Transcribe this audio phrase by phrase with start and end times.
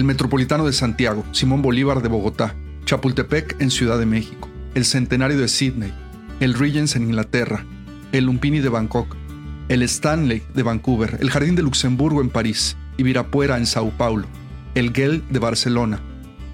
[0.00, 2.54] el Metropolitano de Santiago, Simón Bolívar de Bogotá,
[2.86, 5.92] Chapultepec en Ciudad de México, el Centenario de Sydney,
[6.40, 7.66] el Regents en Inglaterra,
[8.10, 9.14] el Lumpini de Bangkok,
[9.68, 14.26] el Stanley de Vancouver, el Jardín de Luxemburgo en París, Ibirapuera en Sao Paulo,
[14.74, 16.00] el Gel de Barcelona,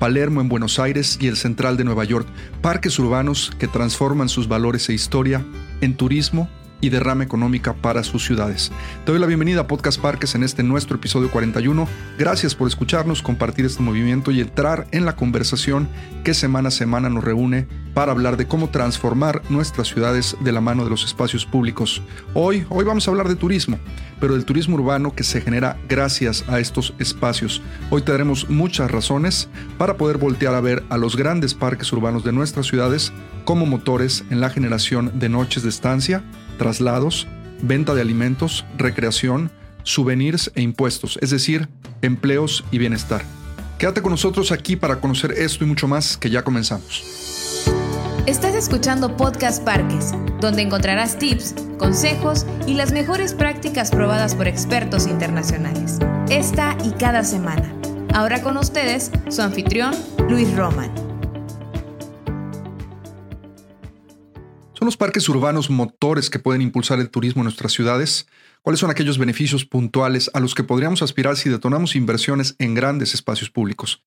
[0.00, 2.26] Palermo en Buenos Aires y el Central de Nueva York,
[2.62, 5.44] parques urbanos que transforman sus valores e historia
[5.82, 6.50] en turismo
[6.80, 8.70] y derrama económica para sus ciudades.
[9.04, 11.88] Te doy la bienvenida a Podcast Parques en este nuestro episodio 41.
[12.18, 15.88] Gracias por escucharnos, compartir este movimiento y entrar en la conversación
[16.24, 20.60] que semana a semana nos reúne para hablar de cómo transformar nuestras ciudades de la
[20.60, 22.02] mano de los espacios públicos.
[22.34, 23.78] Hoy, hoy vamos a hablar de turismo,
[24.20, 27.62] pero del turismo urbano que se genera gracias a estos espacios.
[27.90, 32.32] Hoy tendremos muchas razones para poder voltear a ver a los grandes parques urbanos de
[32.32, 33.12] nuestras ciudades
[33.44, 36.22] como motores en la generación de noches de estancia,
[36.56, 37.26] traslados,
[37.62, 39.50] venta de alimentos, recreación,
[39.82, 41.68] souvenirs e impuestos, es decir,
[42.02, 43.22] empleos y bienestar.
[43.78, 47.02] Quédate con nosotros aquí para conocer esto y mucho más que ya comenzamos.
[48.26, 55.06] Estás escuchando Podcast Parques, donde encontrarás tips, consejos y las mejores prácticas probadas por expertos
[55.06, 55.98] internacionales.
[56.28, 57.72] Esta y cada semana.
[58.12, 59.94] Ahora con ustedes, su anfitrión,
[60.28, 61.05] Luis Roman.
[64.86, 68.28] ¿Son los parques urbanos motores que pueden impulsar el turismo en nuestras ciudades?
[68.62, 73.12] ¿Cuáles son aquellos beneficios puntuales a los que podríamos aspirar si detonamos inversiones en grandes
[73.12, 74.04] espacios públicos?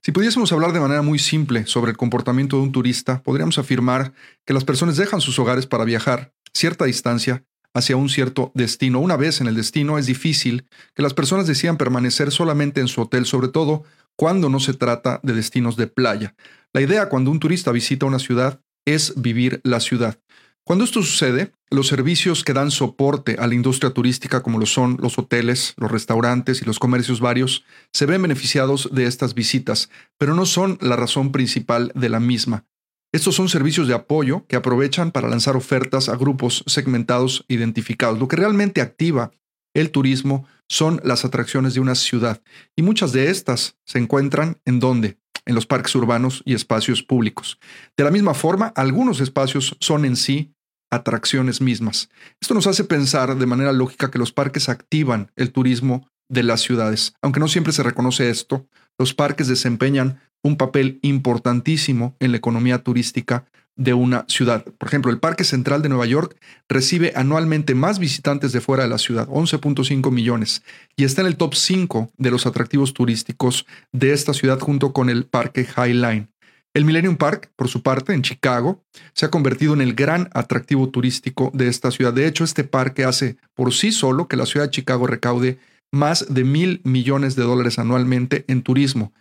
[0.00, 4.14] Si pudiésemos hablar de manera muy simple sobre el comportamiento de un turista, podríamos afirmar
[4.46, 7.44] que las personas dejan sus hogares para viajar cierta distancia
[7.74, 9.00] hacia un cierto destino.
[9.00, 13.02] Una vez en el destino es difícil que las personas decidan permanecer solamente en su
[13.02, 13.84] hotel, sobre todo
[14.16, 16.34] cuando no se trata de destinos de playa.
[16.72, 20.18] La idea cuando un turista visita una ciudad es vivir la ciudad.
[20.64, 24.96] Cuando esto sucede, los servicios que dan soporte a la industria turística, como lo son
[25.00, 30.34] los hoteles, los restaurantes y los comercios varios, se ven beneficiados de estas visitas, pero
[30.34, 32.64] no son la razón principal de la misma.
[33.12, 38.20] Estos son servicios de apoyo que aprovechan para lanzar ofertas a grupos segmentados identificados.
[38.20, 39.32] Lo que realmente activa
[39.74, 42.40] el turismo son las atracciones de una ciudad,
[42.76, 45.21] y muchas de estas se encuentran en dónde?
[45.46, 47.58] En los parques urbanos y espacios públicos.
[47.96, 50.52] De la misma forma, algunos espacios son en sí
[50.90, 52.10] atracciones mismas.
[52.40, 56.60] Esto nos hace pensar de manera lógica que los parques activan el turismo de las
[56.60, 57.14] ciudades.
[57.22, 58.66] Aunque no siempre se reconoce esto,
[58.98, 63.46] los parques desempeñan un papel importantísimo en la economía turística
[63.76, 64.64] de una ciudad.
[64.64, 66.36] Por ejemplo, el Parque Central de Nueva York
[66.68, 70.62] recibe anualmente más visitantes de fuera de la ciudad, 11.5 millones,
[70.96, 75.08] y está en el top 5 de los atractivos turísticos de esta ciudad junto con
[75.08, 76.28] el Parque Highline.
[76.74, 80.88] El Millennium Park, por su parte, en Chicago, se ha convertido en el gran atractivo
[80.88, 82.14] turístico de esta ciudad.
[82.14, 85.58] De hecho, este parque hace por sí solo que la ciudad de Chicago recaude
[85.92, 89.12] más de mil millones de dólares anualmente en turismo,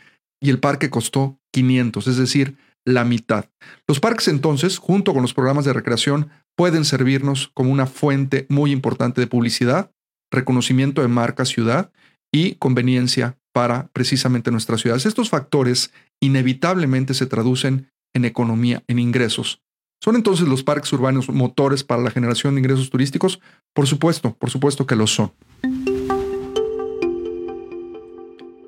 [0.41, 2.55] y el parque costó 500, es decir,
[2.85, 3.45] la mitad.
[3.87, 8.71] Los parques entonces, junto con los programas de recreación, pueden servirnos como una fuente muy
[8.71, 9.91] importante de publicidad,
[10.31, 11.91] reconocimiento de marca ciudad
[12.31, 15.05] y conveniencia para precisamente nuestras ciudades.
[15.05, 19.61] Estos factores inevitablemente se traducen en economía, en ingresos.
[20.03, 23.39] ¿Son entonces los parques urbanos motores para la generación de ingresos turísticos?
[23.73, 25.31] Por supuesto, por supuesto que lo son.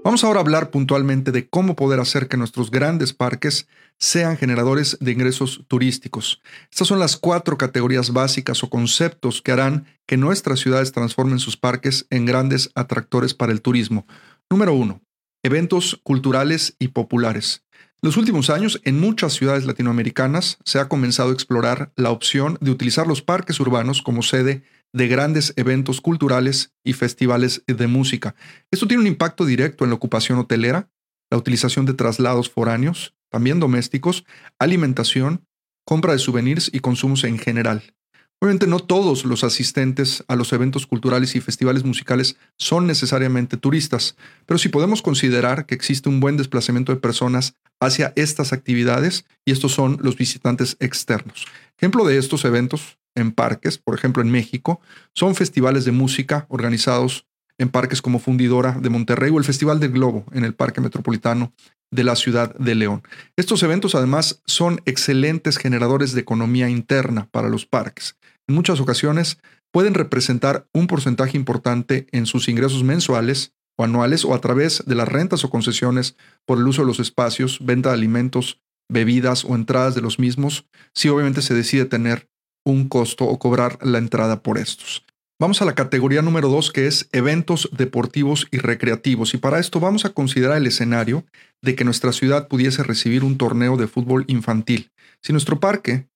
[0.03, 4.97] Vamos ahora a hablar puntualmente de cómo poder hacer que nuestros grandes parques sean generadores
[4.99, 6.41] de ingresos turísticos.
[6.69, 11.55] Estas son las cuatro categorías básicas o conceptos que harán que nuestras ciudades transformen sus
[11.55, 14.05] parques en grandes atractores para el turismo.
[14.49, 15.01] Número uno,
[15.41, 17.63] eventos culturales y populares.
[17.71, 22.57] En los últimos años, en muchas ciudades latinoamericanas se ha comenzado a explorar la opción
[22.59, 28.35] de utilizar los parques urbanos como sede de grandes eventos culturales y festivales de música.
[28.71, 30.89] Esto tiene un impacto directo en la ocupación hotelera,
[31.31, 34.23] la utilización de traslados foráneos, también domésticos,
[34.59, 35.45] alimentación,
[35.85, 37.83] compra de souvenirs y consumos en general.
[38.39, 44.17] Obviamente no todos los asistentes a los eventos culturales y festivales musicales son necesariamente turistas,
[44.45, 49.53] pero sí podemos considerar que existe un buen desplazamiento de personas hacia estas actividades y
[49.53, 51.47] estos son los visitantes externos.
[51.77, 54.81] Ejemplo de estos eventos en parques, por ejemplo en México,
[55.13, 57.27] son festivales de música organizados
[57.57, 61.54] en parques como Fundidora de Monterrey o el Festival del Globo en el Parque Metropolitano
[61.92, 63.04] de la ciudad de León.
[63.38, 68.18] Estos eventos además son excelentes generadores de economía interna para los parques.
[68.48, 69.39] En muchas ocasiones
[69.71, 74.95] pueden representar un porcentaje importante en sus ingresos mensuales o anuales o a través de
[74.95, 78.59] las rentas o concesiones por el uso de los espacios, venta de alimentos,
[78.89, 82.30] bebidas o entradas de los mismos, si obviamente se decide tener
[82.65, 85.04] un costo o cobrar la entrada por estos.
[85.39, 89.33] Vamos a la categoría número dos, que es eventos deportivos y recreativos.
[89.33, 91.25] Y para esto vamos a considerar el escenario
[91.62, 94.92] de que nuestra ciudad pudiese recibir un torneo de fútbol infantil.
[95.21, 96.07] Si nuestro parque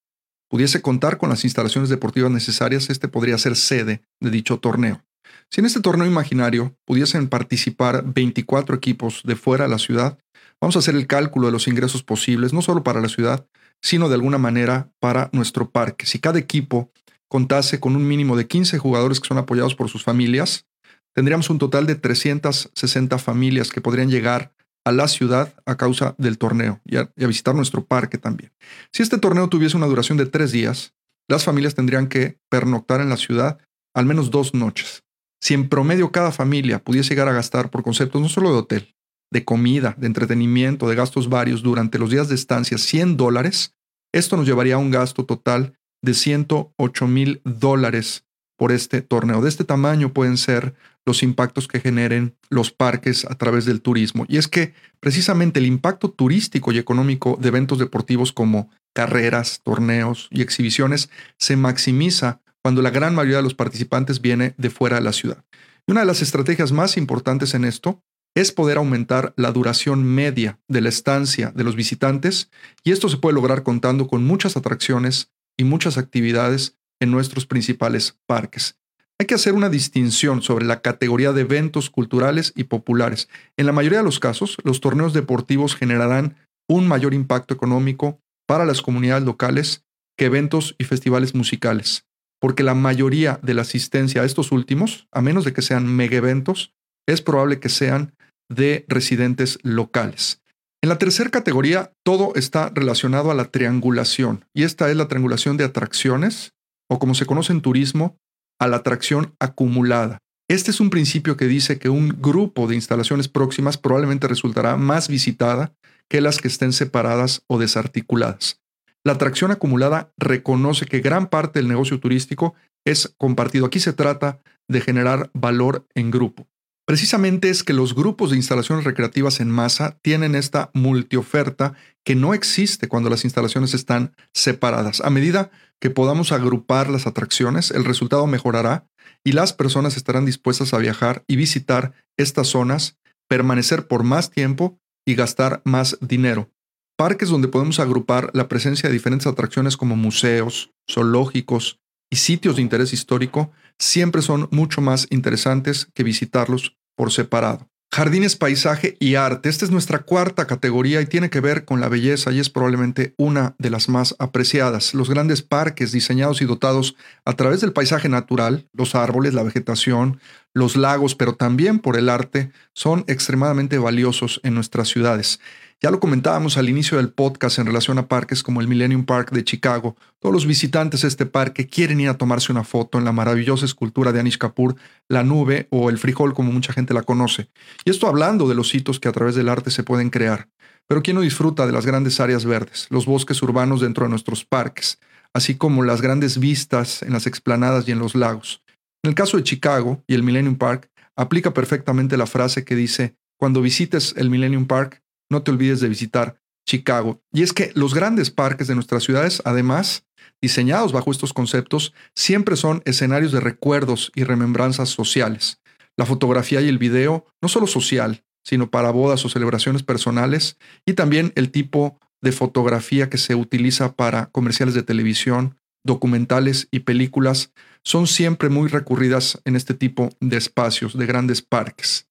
[0.50, 5.04] pudiese contar con las instalaciones deportivas necesarias, este podría ser sede de dicho torneo.
[5.50, 10.18] Si en este torneo imaginario pudiesen participar 24 equipos de fuera de la ciudad,
[10.62, 13.46] vamos a hacer el cálculo de los ingresos posibles, no solo para la ciudad,
[13.82, 16.06] sino de alguna manera para nuestro parque.
[16.06, 16.92] Si cada equipo
[17.28, 20.66] contase con un mínimo de 15 jugadores que son apoyados por sus familias,
[21.14, 24.54] tendríamos un total de 360 familias que podrían llegar
[24.86, 28.54] a la ciudad a causa del torneo y a, visitar nuestro parque también.
[28.94, 30.94] Si este torneo tuviese una duración de tres días,
[31.28, 33.58] las familias tendrían que pernoctar en la ciudad
[33.94, 35.04] al menos dos noches.
[35.42, 38.96] Si en promedio cada familia pudiese llegar a gastar por conceptos no solo de hotel,
[39.32, 43.76] de comida, de entretenimiento, de gastos varios durante los días de estancia 100 dólares,
[44.14, 48.26] esto nos llevaría a un gasto total de 108 mil dólares
[48.58, 49.42] por este torneo.
[49.42, 50.74] De este tamaño pueden ser
[51.06, 54.26] los impactos que generen los parques a través del turismo.
[54.28, 60.28] Y es que precisamente el impacto turístico y económico de eventos deportivos como carreras, torneos
[60.32, 65.04] y exhibiciones se maximiza cuando la gran mayoría de los participantes viene de fuera de
[65.04, 65.46] la ciudad.
[65.86, 68.02] Y una de las estrategias más importantes en esto
[68.38, 72.52] es poder aumentar la duración media de la estancia de los visitantes
[72.84, 78.16] y esto se puede lograr contando con muchas atracciones y muchas actividades en nuestros principales
[78.28, 78.78] parques.
[79.20, 83.28] Hay que hacer una distinción sobre la categoría de eventos culturales y populares.
[83.58, 86.36] En la mayoría de los casos, los torneos deportivos generarán
[86.70, 89.84] un mayor impacto económico para las comunidades locales
[90.16, 92.06] que eventos y festivales musicales,
[92.40, 96.18] porque la mayoría de la asistencia a estos últimos, a menos de que sean mega
[96.18, 96.76] eventos,
[97.08, 98.14] es probable que sean
[98.50, 100.42] de residentes locales.
[100.82, 105.58] En la tercera categoría, todo está relacionado a la triangulación, y esta es la triangulación
[105.58, 106.54] de atracciones,
[106.90, 108.18] o como se conoce en turismo,
[108.60, 110.20] a la atracción acumulada.
[110.50, 115.10] Este es un principio que dice que un grupo de instalaciones próximas probablemente resultará más
[115.10, 115.74] visitada
[116.10, 118.62] que las que estén separadas o desarticuladas.
[119.04, 122.56] La atracción acumulada reconoce que gran parte del negocio turístico
[122.86, 123.66] es compartido.
[123.66, 124.40] Aquí se trata
[124.70, 126.48] de generar valor en grupo.
[126.88, 131.74] Precisamente es que los grupos de instalaciones recreativas en masa tienen esta multioferta
[132.06, 135.02] que no existe cuando las instalaciones están separadas.
[135.02, 135.52] A medida
[135.82, 138.88] que podamos agrupar las atracciones, el resultado mejorará
[139.22, 142.98] y las personas estarán dispuestas a viajar y visitar estas zonas,
[143.28, 146.50] permanecer por más tiempo y gastar más dinero.
[146.98, 152.62] Parques donde podemos agrupar la presencia de diferentes atracciones como museos, zoológicos y sitios de
[152.62, 157.70] interés histórico siempre son mucho más interesantes que visitarlos por separado.
[157.90, 159.48] Jardines, paisaje y arte.
[159.48, 163.14] Esta es nuestra cuarta categoría y tiene que ver con la belleza y es probablemente
[163.18, 164.94] una de las más apreciadas.
[164.94, 170.20] Los grandes parques diseñados y dotados a través del paisaje natural, los árboles, la vegetación,
[170.54, 175.40] los lagos, pero también por el arte, son extremadamente valiosos en nuestras ciudades.
[175.80, 179.30] Ya lo comentábamos al inicio del podcast en relación a parques como el Millennium Park
[179.30, 179.96] de Chicago.
[180.18, 183.66] Todos los visitantes de este parque quieren ir a tomarse una foto en la maravillosa
[183.66, 184.76] escultura de Anish Kapoor,
[185.08, 187.52] la nube o el frijol como mucha gente la conoce.
[187.86, 190.50] Y esto hablando de los hitos que a través del arte se pueden crear.
[190.88, 194.46] Pero ¿quién no disfruta de las grandes áreas verdes, los bosques urbanos dentro de nuestros
[194.46, 194.98] parques,
[195.32, 198.64] así como las grandes vistas en las explanadas y en los lagos?
[199.04, 203.16] En el caso de Chicago y el Millennium Park, aplica perfectamente la frase que dice,
[203.38, 207.22] cuando visites el Millennium Park, no te olvides de visitar Chicago.
[207.32, 210.06] Y es que los grandes parques de nuestras ciudades, además,
[210.42, 215.62] diseñados bajo estos conceptos, siempre son escenarios de recuerdos y remembranzas sociales.
[215.96, 220.94] La fotografía y el video, no solo social, sino para bodas o celebraciones personales, y
[220.94, 227.52] también el tipo de fotografía que se utiliza para comerciales de televisión, documentales y películas,
[227.84, 232.07] son siempre muy recurridas en este tipo de espacios, de grandes parques.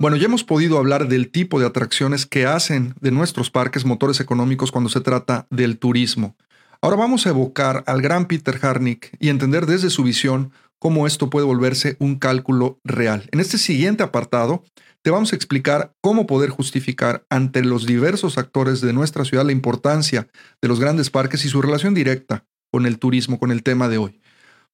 [0.00, 4.18] Bueno, ya hemos podido hablar del tipo de atracciones que hacen de nuestros parques motores
[4.18, 6.36] económicos cuando se trata del turismo.
[6.82, 11.30] Ahora vamos a evocar al gran Peter Harnick y entender desde su visión cómo esto
[11.30, 13.28] puede volverse un cálculo real.
[13.30, 14.64] En este siguiente apartado
[15.02, 19.52] te vamos a explicar cómo poder justificar ante los diversos actores de nuestra ciudad la
[19.52, 20.26] importancia
[20.60, 23.98] de los grandes parques y su relación directa con el turismo, con el tema de
[23.98, 24.20] hoy.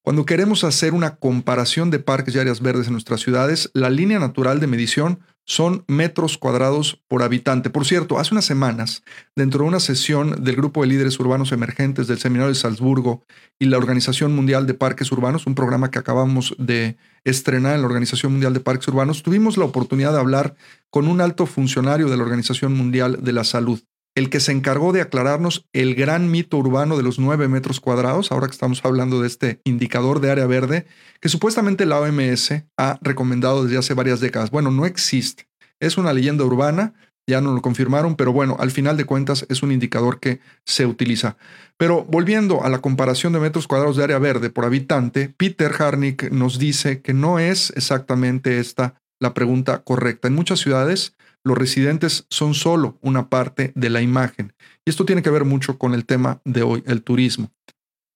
[0.03, 4.19] Cuando queremos hacer una comparación de parques y áreas verdes en nuestras ciudades, la línea
[4.19, 7.69] natural de medición son metros cuadrados por habitante.
[7.69, 9.03] Por cierto, hace unas semanas,
[9.37, 13.25] dentro de una sesión del Grupo de Líderes Urbanos Emergentes del Seminario de Salzburgo
[13.59, 17.89] y la Organización Mundial de Parques Urbanos, un programa que acabamos de estrenar en la
[17.89, 20.55] Organización Mundial de Parques Urbanos, tuvimos la oportunidad de hablar
[20.89, 23.81] con un alto funcionario de la Organización Mundial de la Salud.
[24.15, 28.33] El que se encargó de aclararnos el gran mito urbano de los 9 metros cuadrados,
[28.33, 30.87] ahora que estamos hablando de este indicador de área verde,
[31.21, 34.51] que supuestamente la OMS ha recomendado desde hace varias décadas.
[34.51, 35.47] Bueno, no existe.
[35.79, 36.95] Es una leyenda urbana,
[37.27, 40.87] ya no lo confirmaron, pero bueno, al final de cuentas es un indicador que se
[40.87, 41.37] utiliza.
[41.77, 46.31] Pero volviendo a la comparación de metros cuadrados de área verde por habitante, Peter Harnick
[46.33, 50.29] nos dice que no es exactamente esta la pregunta correcta.
[50.29, 51.15] En muchas ciudades,
[51.45, 54.53] los residentes son solo una parte de la imagen.
[54.85, 57.51] Y esto tiene que ver mucho con el tema de hoy, el turismo.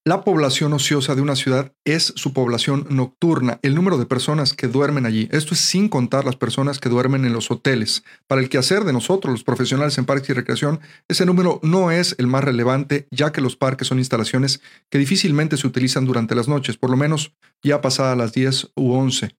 [0.07, 4.67] La población ociosa de una ciudad es su población nocturna, el número de personas que
[4.67, 5.27] duermen allí.
[5.31, 8.03] Esto es sin contar las personas que duermen en los hoteles.
[8.27, 12.13] Para el quehacer de nosotros, los profesionales en parques y recreación, ese número no es
[12.19, 16.47] el más relevante, ya que los parques son instalaciones que difícilmente se utilizan durante las
[16.47, 19.35] noches, por lo menos ya pasadas las 10 u 11.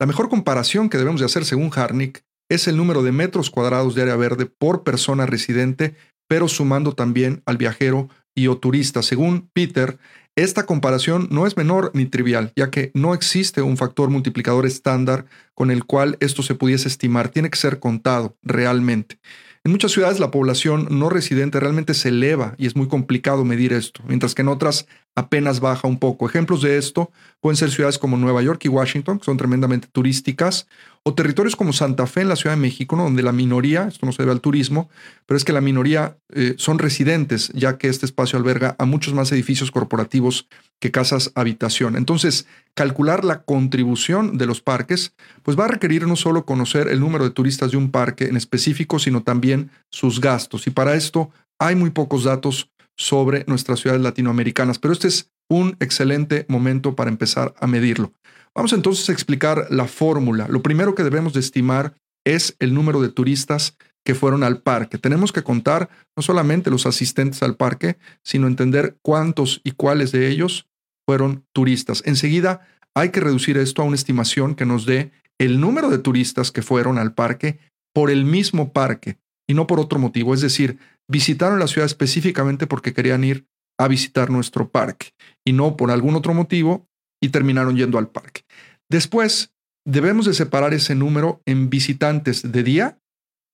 [0.00, 3.94] La mejor comparación que debemos de hacer según Harnick es el número de metros cuadrados
[3.94, 5.94] de área verde por persona residente,
[6.28, 9.02] pero sumando también al viajero y o turista.
[9.02, 9.98] Según Peter,
[10.36, 15.24] esta comparación no es menor ni trivial, ya que no existe un factor multiplicador estándar
[15.54, 19.18] con el cual esto se pudiese estimar, tiene que ser contado realmente.
[19.64, 23.72] En muchas ciudades la población no residente realmente se eleva y es muy complicado medir
[23.72, 26.28] esto, mientras que en otras apenas baja un poco.
[26.28, 30.66] Ejemplos de esto pueden ser ciudades como Nueva York y Washington, que son tremendamente turísticas,
[31.04, 34.10] o territorios como Santa Fe en la Ciudad de México, donde la minoría, esto no
[34.10, 34.90] se debe al turismo,
[35.26, 39.14] pero es que la minoría eh, son residentes, ya que este espacio alberga a muchos
[39.14, 40.48] más edificios corporativos
[40.82, 41.94] que casas habitación.
[41.94, 46.98] Entonces, calcular la contribución de los parques, pues va a requerir no solo conocer el
[46.98, 50.66] número de turistas de un parque en específico, sino también sus gastos.
[50.66, 55.76] Y para esto hay muy pocos datos sobre nuestras ciudades latinoamericanas, pero este es un
[55.78, 58.12] excelente momento para empezar a medirlo.
[58.52, 60.48] Vamos entonces a explicar la fórmula.
[60.48, 61.94] Lo primero que debemos de estimar
[62.26, 64.98] es el número de turistas que fueron al parque.
[64.98, 70.28] Tenemos que contar no solamente los asistentes al parque, sino entender cuántos y cuáles de
[70.28, 70.66] ellos
[71.12, 72.02] fueron turistas.
[72.06, 72.66] Enseguida
[72.96, 76.62] hay que reducir esto a una estimación que nos dé el número de turistas que
[76.62, 77.58] fueron al parque
[77.94, 80.32] por el mismo parque y no por otro motivo.
[80.32, 80.78] Es decir,
[81.10, 83.44] visitaron la ciudad específicamente porque querían ir
[83.78, 85.10] a visitar nuestro parque
[85.46, 86.86] y no por algún otro motivo
[87.22, 88.46] y terminaron yendo al parque.
[88.90, 89.52] Después,
[89.86, 92.98] debemos de separar ese número en visitantes de día,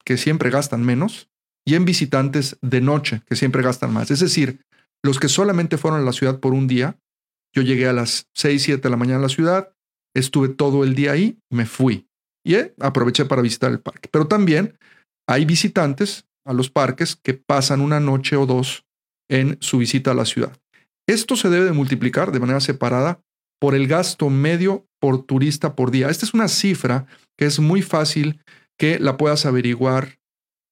[0.04, 1.28] que siempre gastan menos,
[1.66, 4.12] y en visitantes de noche, que siempre gastan más.
[4.12, 4.60] Es decir,
[5.04, 6.96] los que solamente fueron a la ciudad por un día,
[7.54, 9.72] yo llegué a las 6, 7 de la mañana a la ciudad,
[10.14, 12.06] estuve todo el día ahí, me fui
[12.44, 14.08] y eh, aproveché para visitar el parque.
[14.10, 14.78] Pero también
[15.28, 18.84] hay visitantes a los parques que pasan una noche o dos
[19.30, 20.56] en su visita a la ciudad.
[21.06, 23.20] Esto se debe de multiplicar de manera separada
[23.60, 26.08] por el gasto medio por turista por día.
[26.08, 28.40] Esta es una cifra que es muy fácil
[28.78, 30.17] que la puedas averiguar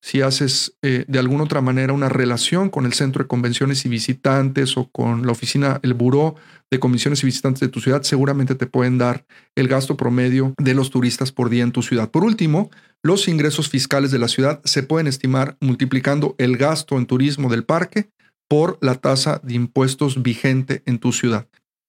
[0.02, 3.88] si haces eh, de alguna otra manera una relación con el centro de convenciones y
[3.88, 6.36] visitantes o con la oficina, el buró
[6.70, 9.24] de convenciones y visitantes de tu ciudad, seguramente te pueden dar
[9.56, 12.10] el gasto promedio de los turistas por día en tu ciudad.
[12.10, 12.70] Por último,
[13.02, 17.64] los ingresos fiscales de la ciudad se pueden estimar multiplicando el gasto en turismo del
[17.64, 18.10] parque
[18.48, 21.48] por la tasa de impuestos vigente en tu ciudad.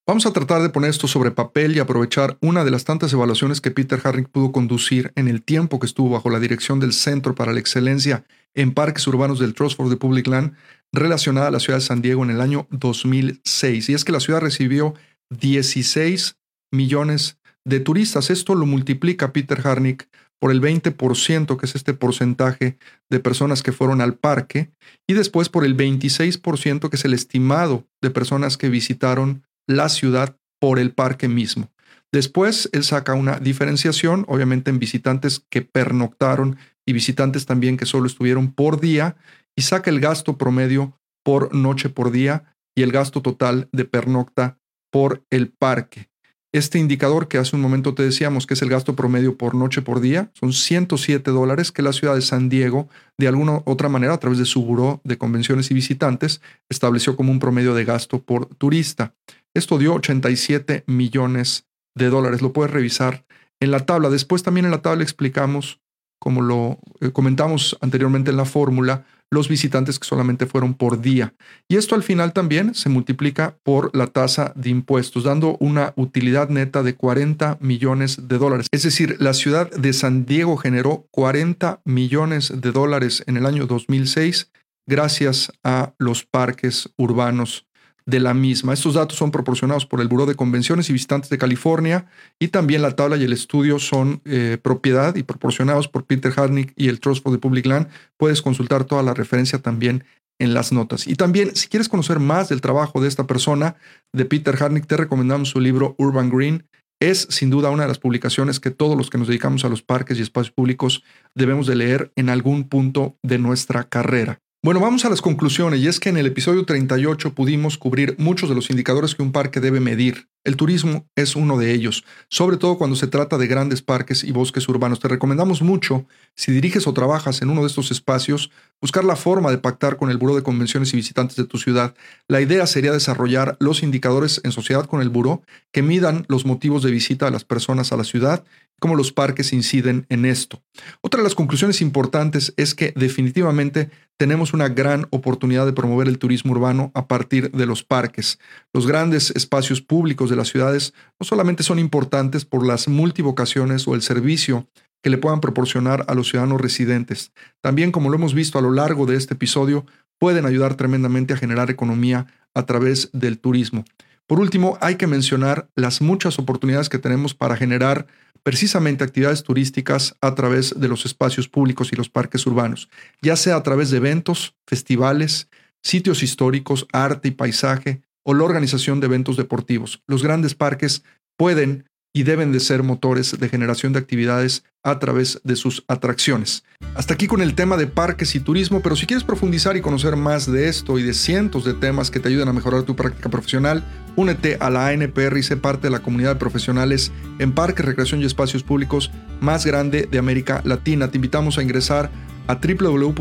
[0.10, 3.60] Vamos a tratar de poner esto sobre papel y aprovechar una de las tantas evaluaciones
[3.60, 7.36] que Peter Harrick pudo conducir en el tiempo que estuvo bajo la dirección del Centro
[7.36, 8.24] para la Excelencia
[8.56, 10.54] en Parques Urbanos del Trust for the Public Land
[10.94, 13.90] relacionada a la ciudad de San Diego en el año 2006.
[13.90, 14.94] Y es que la ciudad recibió
[15.30, 16.38] 16
[16.72, 18.30] millones de turistas.
[18.30, 20.08] Esto lo multiplica Peter Harnick
[20.40, 22.78] por el 20%, que es este porcentaje
[23.10, 24.72] de personas que fueron al parque,
[25.06, 30.38] y después por el 26%, que es el estimado de personas que visitaron la ciudad
[30.59, 31.71] por el parque mismo.
[32.12, 38.07] Después él saca una diferenciación, obviamente en visitantes que pernoctaron y visitantes también que solo
[38.07, 39.17] estuvieron por día,
[39.57, 44.57] y saca el gasto promedio por noche por día y el gasto total de pernocta
[44.91, 46.09] por el parque.
[46.53, 49.81] Este indicador que hace un momento te decíamos que es el gasto promedio por noche
[49.81, 54.13] por día, son 107 dólares que la ciudad de San Diego, de alguna otra manera,
[54.13, 58.21] a través de su buró de convenciones y visitantes, estableció como un promedio de gasto
[58.21, 59.13] por turista.
[59.56, 62.42] Esto dio 87 millones de dólares.
[62.42, 63.25] Lo puedes revisar
[63.60, 64.10] en la tabla.
[64.10, 65.80] Después también en la tabla explicamos,
[66.20, 71.34] como lo eh, comentamos anteriormente en la fórmula, los visitantes que solamente fueron por día.
[71.68, 76.50] Y esto al final también se multiplica por la tasa de impuestos, dando una utilidad
[76.50, 78.68] neta de 40 millones de dólares.
[78.72, 83.68] Es decir, la ciudad de San Diego generó 40 millones de dólares en el año
[83.68, 84.50] 2006
[84.88, 87.66] gracias a los parques urbanos
[88.08, 88.74] de la misma.
[88.74, 92.08] Estos datos son proporcionados por el Buró de Convenciones y Visitantes de California
[92.40, 96.74] y también la tabla y el estudio son eh, propiedad y proporcionados por Peter Harnick
[96.78, 97.90] y el Trust for the Public Land.
[98.16, 100.06] Puedes consultar toda la referencia también
[100.40, 101.06] en las notas.
[101.06, 103.76] Y también, si quieres conocer más del trabajo de esta persona,
[104.14, 106.66] de Peter Harnick, te recomendamos su libro Urban Green.
[107.02, 109.82] Es sin duda una de las publicaciones que todos los que nos dedicamos a los
[109.82, 111.04] parques y espacios públicos
[111.36, 114.40] debemos de leer en algún punto de nuestra carrera.
[114.67, 118.50] Bueno, vamos a las conclusiones y es que en el episodio 38 pudimos cubrir muchos
[118.50, 120.27] de los indicadores que un parque debe medir.
[120.43, 124.33] El turismo es uno de ellos, sobre todo cuando se trata de grandes parques y
[124.33, 125.00] bosques urbanos.
[125.00, 126.05] Te recomendamos mucho,
[126.36, 130.10] si diriges o trabajas en uno de estos espacios, buscar la forma de pactar con
[130.10, 131.96] el Buró de Convenciones y Visitantes de tu ciudad.
[132.27, 135.41] La idea sería desarrollar los indicadores en sociedad con el Buró
[135.72, 138.43] que midan los motivos de visita de las personas a la ciudad
[138.79, 140.62] cómo los parques inciden en esto.
[141.01, 146.19] Otra de las conclusiones importantes es que definitivamente tenemos una gran oportunidad de promover el
[146.19, 148.39] turismo urbano a partir de los parques.
[148.74, 153.96] Los grandes espacios públicos de las ciudades no solamente son importantes por las multivocaciones o
[153.96, 154.67] el servicio
[155.01, 158.72] que le puedan proporcionar a los ciudadanos residentes, también como lo hemos visto a lo
[158.72, 159.86] largo de este episodio,
[160.20, 163.86] pueden ayudar tremendamente a generar economía a través del turismo.
[164.25, 168.08] Por último, hay que mencionar las muchas oportunidades que tenemos para generar
[168.44, 172.89] precisamente actividades turísticas a través de los espacios públicos y los parques urbanos,
[173.22, 175.50] ya sea a través de eventos, festivales,
[175.82, 180.01] sitios históricos, arte y paisaje o la organización de eventos deportivos.
[180.08, 181.04] Los grandes parques
[181.38, 186.64] pueden y deben de ser motores de generación de actividades a través de sus atracciones.
[186.96, 190.16] Hasta aquí con el tema de parques y turismo, pero si quieres profundizar y conocer
[190.16, 193.30] más de esto y de cientos de temas que te ayuden a mejorar tu práctica
[193.30, 193.84] profesional,
[194.16, 198.22] únete a la ANPR y sé parte de la comunidad de profesionales en parques, recreación
[198.22, 199.12] y espacios públicos
[199.42, 201.10] más grande de América Latina.
[201.10, 202.10] Te invitamos a ingresar
[202.48, 203.20] a www.npr.org.mx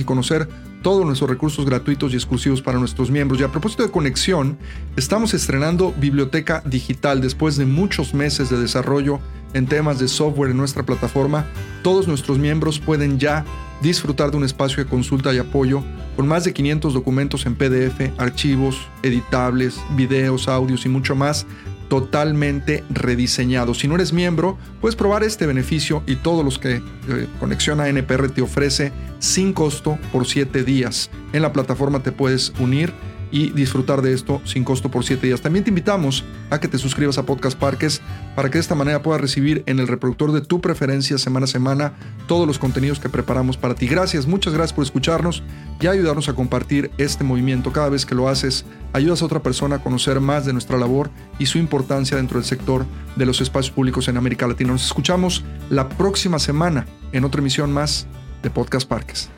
[0.00, 0.48] y conocer
[0.82, 3.40] todos nuestros recursos gratuitos y exclusivos para nuestros miembros.
[3.40, 4.56] Y a propósito de conexión,
[4.96, 9.20] estamos estrenando Biblioteca Digital después de muchos meses de desarrollo
[9.54, 11.46] en temas de software en nuestra plataforma.
[11.82, 13.44] Todos nuestros miembros pueden ya
[13.82, 15.82] disfrutar de un espacio de consulta y apoyo
[16.16, 21.46] con más de 500 documentos en PDF, archivos, editables, videos, audios y mucho más
[21.88, 23.74] totalmente rediseñado.
[23.74, 27.88] Si no eres miembro, puedes probar este beneficio y todos los que eh, Conexión a
[27.88, 31.10] NPR te ofrece sin costo por 7 días.
[31.32, 32.92] En la plataforma te puedes unir
[33.30, 35.40] y disfrutar de esto sin costo por 7 días.
[35.40, 38.00] También te invitamos a que te suscribas a Podcast Parques
[38.34, 41.48] para que de esta manera puedas recibir en el reproductor de tu preferencia semana a
[41.48, 41.92] semana
[42.26, 43.86] todos los contenidos que preparamos para ti.
[43.86, 45.42] Gracias, muchas gracias por escucharnos
[45.80, 47.72] y ayudarnos a compartir este movimiento.
[47.72, 51.10] Cada vez que lo haces, ayudas a otra persona a conocer más de nuestra labor
[51.38, 52.86] y su importancia dentro del sector
[53.16, 54.72] de los espacios públicos en América Latina.
[54.72, 58.06] Nos escuchamos la próxima semana en otra emisión más
[58.42, 59.37] de Podcast Parques.